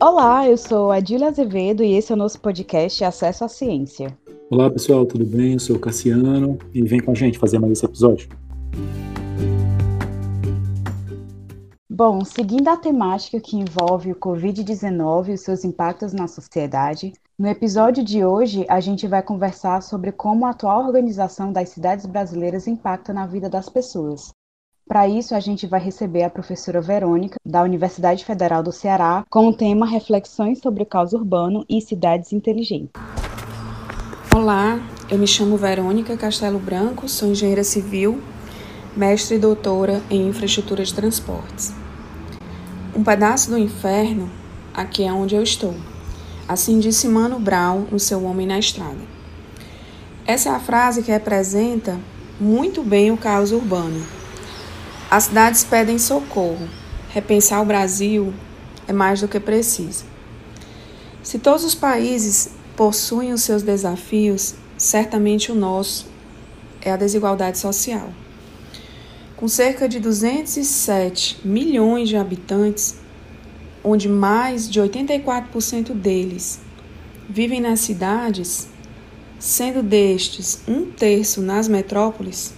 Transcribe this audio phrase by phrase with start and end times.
[0.00, 4.16] Olá, eu sou a Dília Azevedo e esse é o nosso podcast Acesso à Ciência.
[4.48, 5.54] Olá pessoal, tudo bem?
[5.54, 8.28] Eu sou o Cassiano e vem com a gente fazer mais esse episódio.
[11.90, 17.48] Bom, seguindo a temática que envolve o Covid-19 e os seus impactos na sociedade, no
[17.48, 22.68] episódio de hoje a gente vai conversar sobre como a atual organização das cidades brasileiras
[22.68, 24.32] impacta na vida das pessoas.
[24.88, 29.46] Para isso, a gente vai receber a professora Verônica, da Universidade Federal do Ceará, com
[29.46, 32.92] o tema Reflexões sobre o Caos Urbano e Cidades Inteligentes.
[34.34, 38.22] Olá, eu me chamo Verônica Castelo Branco, sou engenheira civil,
[38.96, 41.74] mestre e doutora em infraestrutura de transportes.
[42.96, 44.30] Um pedaço do inferno,
[44.72, 45.74] aqui é onde eu estou.
[46.48, 49.02] Assim disse Mano Brown no seu Homem na Estrada.
[50.26, 51.98] Essa é a frase que representa
[52.40, 54.17] muito bem o caos urbano.
[55.10, 56.68] As cidades pedem socorro.
[57.08, 58.34] Repensar o Brasil
[58.86, 60.04] é mais do que preciso.
[61.22, 66.06] Se todos os países possuem os seus desafios, certamente o nosso
[66.82, 68.10] é a desigualdade social.
[69.34, 72.96] Com cerca de 207 milhões de habitantes,
[73.82, 76.60] onde mais de 84% deles
[77.30, 78.68] vivem nas cidades,
[79.38, 82.57] sendo destes um terço nas metrópoles,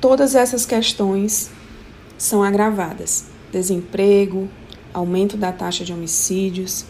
[0.00, 1.50] todas essas questões
[2.16, 4.48] são agravadas: desemprego,
[4.92, 6.84] aumento da taxa de homicídios,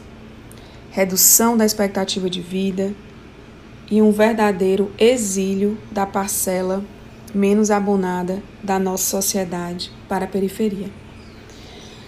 [0.91, 2.95] redução da expectativa de vida
[3.91, 6.85] e um verdadeiro exílio da parcela
[7.35, 10.91] menos abonada da nossa sociedade para a periferia.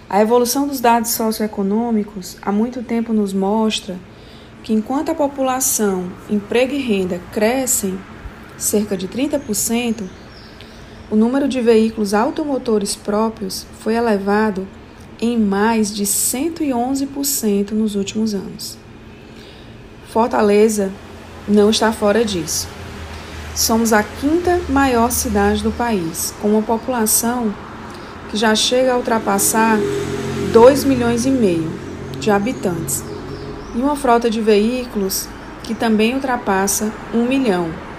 [0.08, 3.98] A evolução dos dados socioeconômicos há muito tempo nos mostra
[4.62, 7.98] que enquanto a população, emprego e renda crescem
[8.58, 10.02] cerca de 30%,
[11.10, 14.66] o número de veículos automotores próprios foi elevado
[15.20, 18.78] em mais de 111% nos últimos anos.
[20.08, 20.90] Fortaleza
[21.48, 22.68] não está fora disso.
[23.54, 27.52] Somos a quinta maior cidade do país, com uma população
[28.30, 29.78] que já chega a ultrapassar
[30.52, 31.70] 2 milhões e meio
[32.20, 33.02] de habitantes
[33.74, 35.28] e uma frota de veículos
[35.62, 37.89] que também ultrapassa 1 milhão.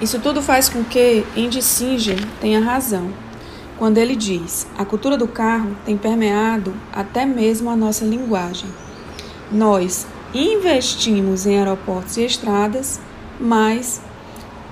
[0.00, 3.12] Isso tudo faz com que Andy Singer tenha razão
[3.78, 8.68] quando ele diz: a cultura do carro tem permeado até mesmo a nossa linguagem.
[9.50, 13.00] Nós investimos em aeroportos e estradas,
[13.38, 14.02] mas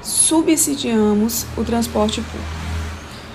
[0.03, 2.63] subsidiamos o transporte público.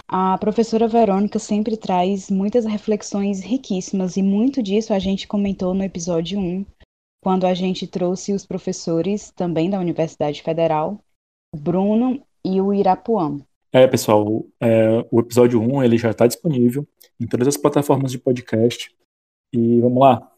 [0.10, 5.84] A professora Verônica sempre traz muitas reflexões riquíssimas e muito disso a gente comentou no
[5.84, 6.66] episódio 1,
[7.22, 10.98] quando a gente trouxe os professores também da Universidade Federal,
[11.56, 13.38] Bruno e o Irapuã.
[13.72, 16.88] É, pessoal, é, o episódio 1 ele já está disponível
[17.20, 18.96] em todas as plataformas de podcast.
[19.54, 20.32] E vamos lá,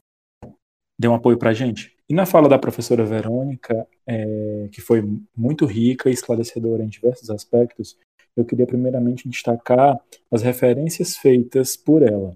[0.99, 1.95] dê um apoio para a gente.
[2.09, 5.03] E na fala da professora Verônica, é, que foi
[5.35, 7.97] muito rica e esclarecedora em diversos aspectos,
[8.35, 9.99] eu queria primeiramente destacar
[10.31, 12.35] as referências feitas por ela.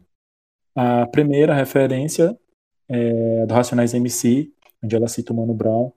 [0.76, 2.38] A primeira referência
[2.90, 4.52] é do Racionais MC,
[4.84, 5.92] onde ela cita o Mano Brown.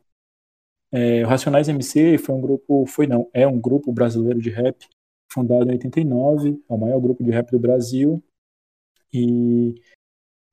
[0.93, 4.87] É, o Racionais MC foi um grupo, foi não, é um grupo brasileiro de rap
[5.33, 8.23] fundado em 89, é o maior grupo de rap do Brasil
[9.13, 9.75] e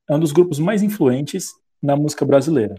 [0.09, 1.51] é um dos grupos mais influentes
[1.81, 2.75] na música brasileira.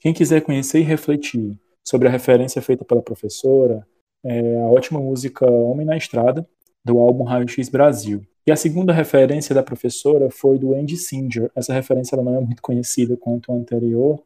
[0.00, 3.86] Quem quiser conhecer e refletir sobre a referência feita pela professora,
[4.22, 6.46] é a ótima música Homem na Estrada,
[6.84, 8.22] do álbum Raio X Brasil.
[8.46, 11.50] E a segunda referência da professora foi do Andy Singer.
[11.54, 14.22] Essa referência ela não é muito conhecida quanto a anterior,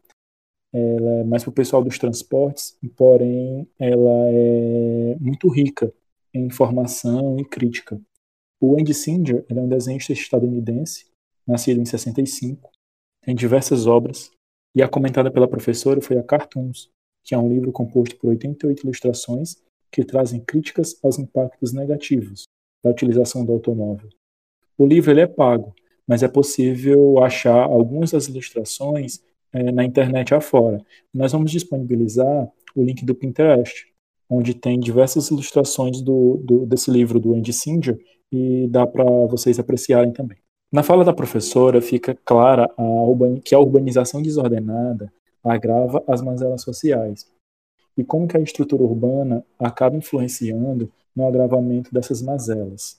[0.72, 5.92] ela é mais para o pessoal dos transportes, porém ela é muito rica
[6.32, 8.00] em informação e crítica.
[8.60, 11.06] O Andy Singer é um desenhista estadunidense,
[11.46, 12.70] nascido em 65,
[13.22, 14.30] tem diversas obras,
[14.74, 16.88] e a comentada pela professora foi a Cartoons,
[17.22, 19.56] que é um livro composto por 88 ilustrações
[19.90, 22.44] que trazem críticas aos impactos negativos
[22.82, 24.08] da utilização do automóvel.
[24.78, 25.74] O livro ele é pago,
[26.06, 29.20] mas é possível achar algumas das ilustrações
[29.52, 30.78] é, na internet afora.
[31.12, 33.86] Nós vamos disponibilizar o link do Pinterest,
[34.28, 37.98] onde tem diversas ilustrações do, do desse livro do Andy Singer
[38.32, 40.38] e dá para vocês apreciarem também.
[40.72, 45.12] Na fala da professora fica clara a que a urbanização desordenada
[45.44, 47.30] agrava as mazelas sociais
[47.94, 52.98] e como que a estrutura urbana acaba influenciando no agravamento dessas mazelas.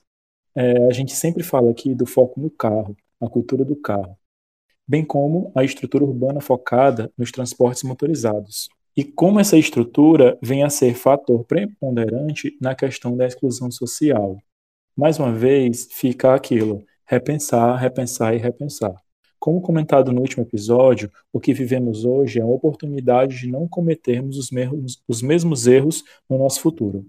[0.55, 4.15] É, a gente sempre fala aqui do foco no carro, a cultura do carro,
[4.87, 8.69] bem como a estrutura urbana focada nos transportes motorizados.
[8.95, 14.37] E como essa estrutura vem a ser fator preponderante na questão da exclusão social.
[14.95, 18.95] Mais uma vez, fica aquilo: repensar, repensar e repensar.
[19.39, 24.37] Como comentado no último episódio, o que vivemos hoje é uma oportunidade de não cometermos
[24.37, 27.05] os mesmos, os mesmos erros no nosso futuro.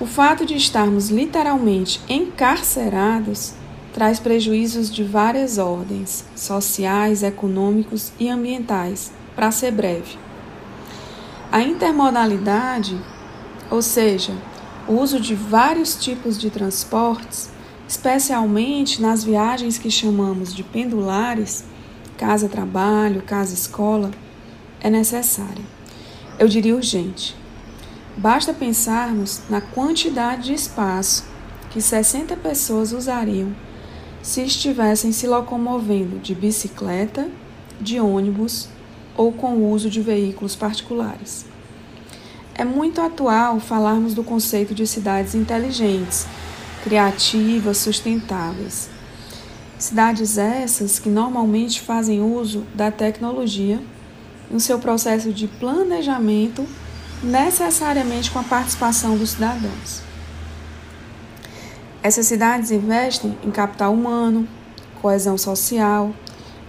[0.00, 3.54] O fato de estarmos literalmente encarcerados
[3.92, 10.16] traz prejuízos de várias ordens, sociais, econômicos e ambientais, para ser breve.
[11.50, 12.96] A intermodalidade,
[13.70, 14.32] ou seja,
[14.86, 17.50] o uso de vários tipos de transportes,
[17.88, 21.64] especialmente nas viagens que chamamos de pendulares,
[22.16, 24.12] casa-trabalho, casa-escola,
[24.80, 25.64] é necessária.
[26.38, 27.36] Eu diria urgente.
[28.16, 31.24] Basta pensarmos na quantidade de espaço
[31.70, 33.52] que 60 pessoas usariam
[34.22, 37.28] se estivessem se locomovendo de bicicleta,
[37.80, 38.68] de ônibus
[39.16, 41.46] ou com o uso de veículos particulares.
[42.54, 46.26] É muito atual falarmos do conceito de cidades inteligentes,
[46.84, 48.90] criativas, sustentáveis.
[49.78, 53.80] Cidades essas que normalmente fazem uso da tecnologia
[54.50, 56.66] no seu processo de planejamento,
[57.22, 60.09] necessariamente com a participação dos cidadãos.
[62.02, 64.48] Essas cidades investem em capital humano,
[65.02, 66.14] coesão social,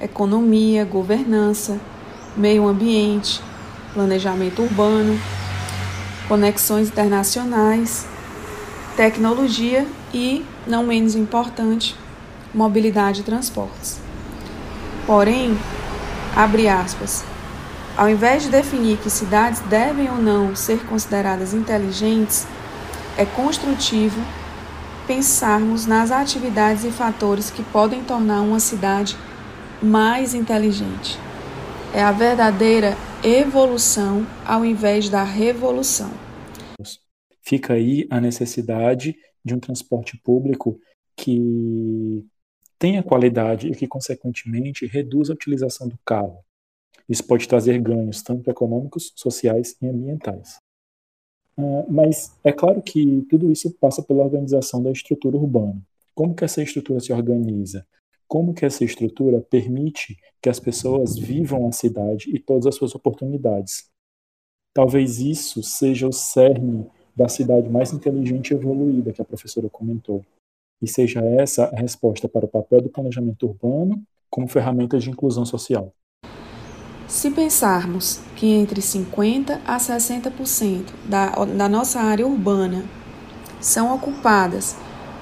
[0.01, 1.80] economia, governança,
[2.36, 3.42] meio ambiente,
[3.94, 5.18] planejamento urbano,
[6.28, 8.06] conexões internacionais,
[8.98, 11.95] tecnologia e, não menos importante,
[12.54, 14.01] mobilidade e transportes.
[15.07, 15.57] Porém,
[16.36, 17.24] abre aspas,
[17.95, 22.45] ao invés de definir que cidades devem ou não ser consideradas inteligentes,
[23.18, 24.19] é construtivo
[25.07, 29.18] pensarmos nas atividades e fatores que podem tornar uma cidade
[29.81, 31.18] mais inteligente.
[31.94, 36.12] É a verdadeira evolução ao invés da revolução.
[37.42, 40.80] Fica aí a necessidade de um transporte público
[41.15, 42.25] que
[42.77, 46.39] tenha qualidade e que, consequentemente, reduza a utilização do carro.
[47.09, 50.59] Isso pode trazer ganhos tanto econômicos, sociais e ambientais.
[51.57, 55.81] Uh, mas é claro que tudo isso passa pela organização da estrutura urbana.
[56.13, 57.86] Como que essa estrutura se organiza?
[58.27, 62.95] Como que essa estrutura permite que as pessoas vivam a cidade e todas as suas
[62.95, 63.89] oportunidades?
[64.74, 70.25] Talvez isso seja o cerne da cidade mais inteligente e evoluída que a professora comentou.
[70.81, 75.45] E seja essa a resposta para o papel do planejamento urbano como ferramenta de inclusão
[75.45, 75.94] social.
[77.11, 82.85] Se pensarmos que entre 50% a 60% da, da nossa área urbana
[83.59, 84.77] são ocupadas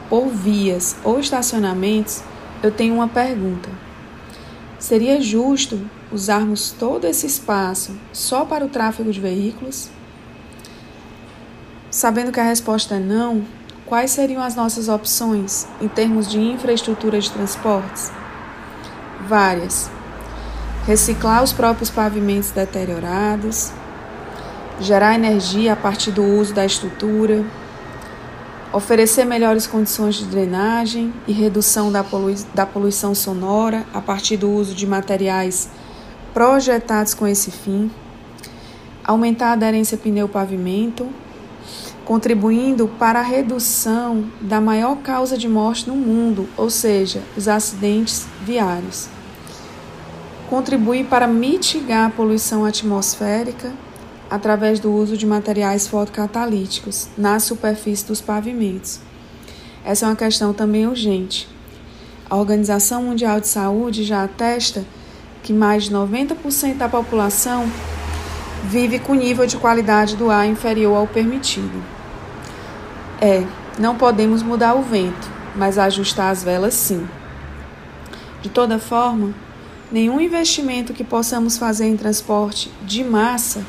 [0.08, 2.22] por vias ou estacionamentos,
[2.62, 3.68] eu tenho uma pergunta.
[4.78, 5.82] Seria justo
[6.12, 9.90] usarmos todo esse espaço só para o tráfego de veículos?
[11.90, 13.44] Sabendo que a resposta é não,
[13.88, 18.12] quais seriam as nossas opções em termos de infraestrutura de transportes?
[19.28, 19.90] Várias
[20.90, 23.72] reciclar os próprios pavimentos deteriorados,
[24.82, 27.46] gerar energia a partir do uso da estrutura,
[28.74, 34.50] oferecer melhores condições de drenagem e redução da, polui da poluição sonora a partir do
[34.50, 35.70] uso de materiais
[36.34, 37.92] projetados com esse fim,
[39.04, 41.08] aumentar a aderência pneu-pavimento,
[42.04, 48.26] contribuindo para a redução da maior causa de morte no mundo, ou seja, os acidentes
[48.42, 49.08] viários
[50.50, 53.72] contribui para mitigar a poluição atmosférica
[54.30, 59.00] através do uso de materiais fotocatalíticos na superfície dos pavimentos.
[59.86, 61.48] Essa é uma questão também urgente.
[62.28, 64.84] A Organização Mundial de Saúde já atesta
[65.44, 67.66] que mais de 90% da população
[68.66, 71.82] vive com nível de qualidade do ar inferior ao permitido.
[73.22, 73.44] É,
[73.80, 77.08] não podemos mudar o vento, mas ajustar as velas sim.
[78.42, 79.34] De toda forma,
[79.92, 83.66] Nenhum investimento que possamos fazer em transporte de massa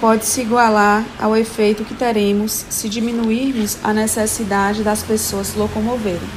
[0.00, 6.28] pode se igualar ao efeito que teremos se diminuirmos a necessidade das pessoas se locomoverem.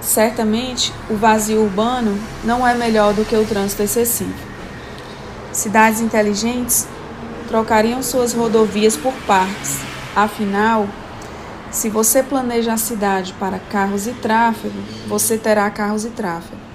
[0.00, 4.32] Certamente, o vazio urbano não é melhor do que o trânsito excessivo.
[5.52, 6.88] Cidades inteligentes
[7.46, 9.80] trocariam suas rodovias por parques.
[10.14, 10.88] Afinal,
[11.70, 16.65] se você planeja a cidade para carros e tráfego, você terá carros e tráfego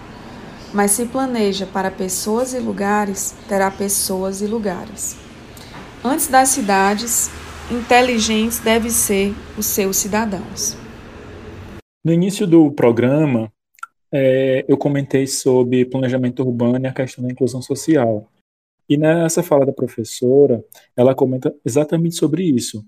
[0.74, 5.18] mas se planeja para pessoas e lugares, terá pessoas e lugares.
[6.04, 7.30] Antes das cidades,
[7.72, 10.76] inteligentes devem ser os seus cidadãos.
[12.04, 13.52] No início do programa,
[14.12, 18.28] é, eu comentei sobre planejamento urbano e a questão da inclusão social.
[18.90, 20.64] E nessa fala da professora,
[20.98, 22.84] ela comenta exatamente sobre isso.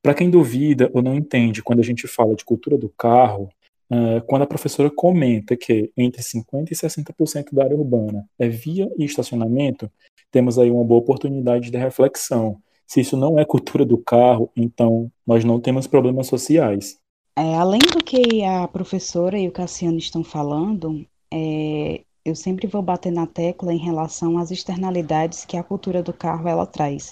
[0.00, 3.50] Para quem duvida ou não entende quando a gente fala de cultura do carro,
[3.90, 8.90] uh, quando a professora comenta que entre 50% e 60% da área urbana é via
[8.98, 9.90] e estacionamento,
[10.30, 12.58] temos aí uma boa oportunidade de reflexão.
[12.86, 16.98] Se isso não é cultura do carro, então nós não temos problemas sociais.
[17.36, 22.80] É, além do que a professora e o Cassiano estão falando, é, eu sempre vou
[22.80, 27.10] bater na tecla em relação às externalidades que a cultura do carro ela traz.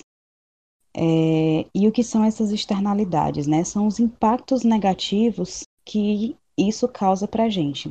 [0.95, 3.47] É, e o que são essas externalidades?
[3.47, 3.65] Né?
[3.65, 6.37] São os impactos negativos que
[6.69, 7.91] isso causa para a gente,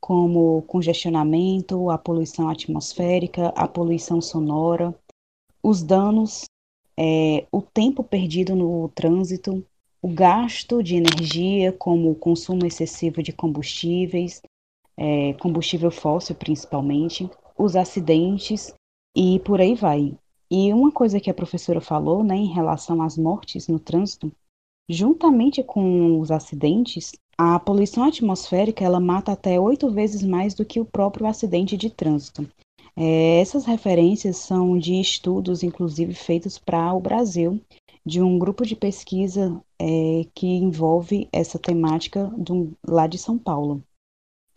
[0.00, 4.94] como congestionamento, a poluição atmosférica, a poluição sonora,
[5.62, 6.44] os danos,
[6.96, 9.64] é, o tempo perdido no trânsito,
[10.02, 14.42] o gasto de energia, como o consumo excessivo de combustíveis,
[14.96, 18.74] é, combustível fóssil principalmente, os acidentes
[19.16, 20.14] e por aí vai.
[20.50, 24.30] E uma coisa que a professora falou, né, em relação às mortes no trânsito,
[24.88, 30.80] juntamente com os acidentes, a poluição atmosférica ela mata até oito vezes mais do que
[30.80, 32.48] o próprio acidente de trânsito.
[32.96, 37.60] É, essas referências são de estudos, inclusive feitos para o Brasil,
[38.06, 43.82] de um grupo de pesquisa é, que envolve essa temática do, lá de São Paulo.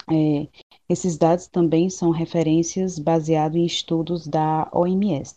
[0.09, 0.47] É,
[0.87, 5.35] esses dados também são referências baseados em estudos da OMS.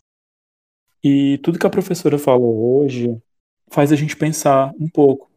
[1.02, 3.20] E tudo que a professora falou hoje
[3.68, 5.29] faz a gente pensar um pouco.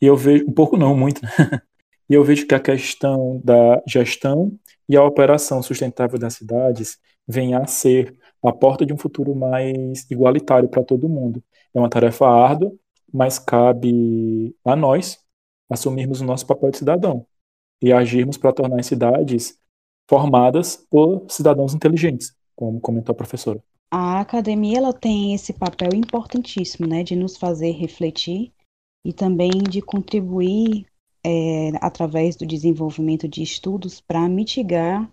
[0.00, 1.30] E eu vejo, um pouco não, muito, né?
[2.08, 4.56] E eu vejo que a questão da gestão
[4.88, 10.08] e a operação sustentável das cidades vem a ser a porta de um futuro mais
[10.08, 11.42] igualitário para todo mundo.
[11.74, 12.72] É uma tarefa árdua,
[13.12, 15.18] mas cabe a nós
[15.68, 17.26] assumirmos o nosso papel de cidadão
[17.82, 19.58] e agirmos para tornar as cidades
[20.08, 23.60] formadas por cidadãos inteligentes, como comentou a professora.
[23.90, 28.52] A academia ela tem esse papel importantíssimo, né, de nos fazer refletir
[29.06, 30.84] e também de contribuir
[31.24, 35.08] é, através do desenvolvimento de estudos para mitigar,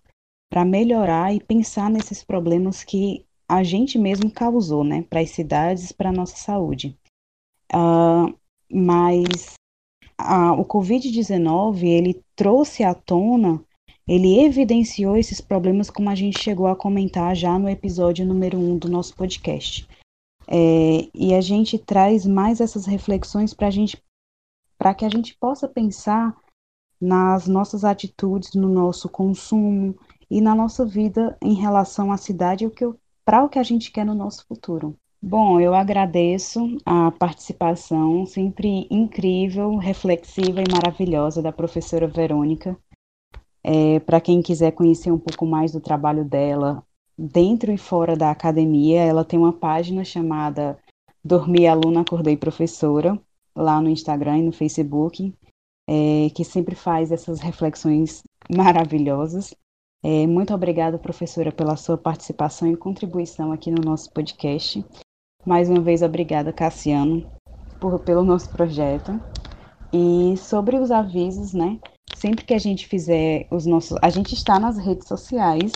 [0.49, 5.91] para melhorar e pensar nesses problemas que a gente mesmo causou, né, para as cidades,
[5.91, 6.97] para a nossa saúde.
[7.71, 8.33] Uh,
[8.67, 9.53] mas
[10.19, 13.63] uh, o Covid-19 ele trouxe à tona
[14.07, 18.71] ele evidenciou esses problemas, como a gente chegou a comentar já no episódio número 1
[18.71, 19.87] um do nosso podcast.
[20.47, 24.01] É, e a gente traz mais essas reflexões para gente,
[24.77, 26.35] para que a gente possa pensar
[26.99, 29.95] nas nossas atitudes, no nosso consumo
[30.29, 32.69] e na nossa vida em relação à cidade
[33.25, 34.95] para o que a gente quer no nosso futuro.
[35.21, 42.77] Bom, eu agradeço a participação sempre incrível, reflexiva e maravilhosa da professora Verônica.
[43.63, 46.83] É, Para quem quiser conhecer um pouco mais do trabalho dela,
[47.17, 50.77] dentro e fora da academia, ela tem uma página chamada
[51.23, 53.19] Dormi Aluna, Acordei Professora,
[53.55, 55.33] lá no Instagram e no Facebook,
[55.87, 59.53] é, que sempre faz essas reflexões maravilhosas.
[60.03, 64.83] É, muito obrigada, professora, pela sua participação e contribuição aqui no nosso podcast.
[65.45, 67.29] Mais uma vez, obrigada, Cassiano,
[67.79, 69.19] por, pelo nosso projeto.
[69.93, 71.79] E sobre os avisos, né?
[72.23, 73.97] sempre que a gente fizer os nossos.
[74.01, 75.71] A gente está nas redes sociais,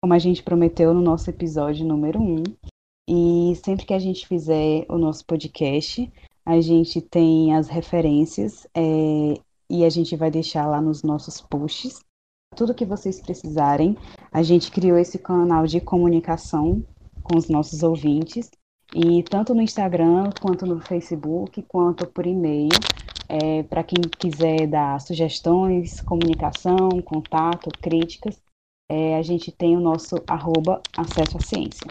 [0.00, 2.42] como a gente prometeu no nosso episódio número 1.
[3.08, 6.10] E sempre que a gente fizer o nosso podcast,
[6.44, 9.34] a gente tem as referências é,
[9.68, 12.00] e a gente vai deixar lá nos nossos posts.
[12.54, 13.96] Tudo que vocês precisarem.
[14.32, 16.84] A gente criou esse canal de comunicação
[17.22, 18.50] com os nossos ouvintes.
[18.94, 22.70] E tanto no Instagram, quanto no Facebook, quanto por e-mail,
[23.28, 28.40] é, para quem quiser dar sugestões, comunicação, contato, críticas,
[28.88, 31.86] é, a gente tem o nosso arroba acesso à ciência.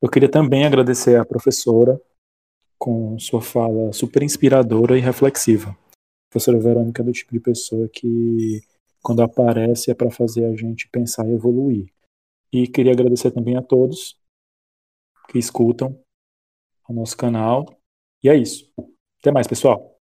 [0.00, 2.00] Eu queria também agradecer à professora
[2.78, 5.70] com sua fala super inspiradora e reflexiva.
[5.70, 8.62] A professora Verônica é do tipo de pessoa que,
[9.02, 11.90] quando aparece, é para fazer a gente pensar e evoluir.
[12.52, 14.16] E queria agradecer também a todos
[15.28, 15.98] que escutam
[16.88, 17.66] o nosso canal.
[18.22, 18.70] E é isso.
[19.20, 19.95] Até mais, pessoal.